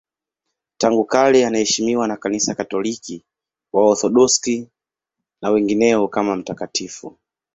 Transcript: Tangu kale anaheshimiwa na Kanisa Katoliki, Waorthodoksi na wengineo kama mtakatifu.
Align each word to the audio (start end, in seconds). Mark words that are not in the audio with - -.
Tangu 0.77 1.05
kale 1.05 1.45
anaheshimiwa 1.47 2.07
na 2.07 2.17
Kanisa 2.17 2.55
Katoliki, 2.55 3.23
Waorthodoksi 3.73 4.67
na 5.41 5.49
wengineo 5.49 6.07
kama 6.07 6.35
mtakatifu. 6.35 7.17